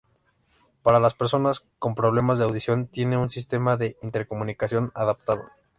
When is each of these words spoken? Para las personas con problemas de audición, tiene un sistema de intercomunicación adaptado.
Para 0.81 0.99
las 0.99 1.13
personas 1.13 1.63
con 1.77 1.93
problemas 1.93 2.39
de 2.39 2.45
audición, 2.45 2.87
tiene 2.87 3.17
un 3.17 3.29
sistema 3.29 3.77
de 3.77 3.97
intercomunicación 4.01 4.91
adaptado. 4.95 5.43